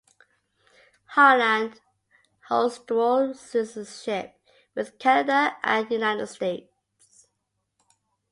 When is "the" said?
5.89-5.93